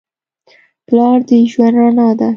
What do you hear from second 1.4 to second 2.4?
ژوند رڼا ده.